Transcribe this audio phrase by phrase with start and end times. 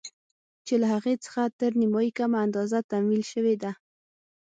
[0.65, 3.71] چې له هغې څخه تر نيمايي کمه اندازه تمويل شوې ده.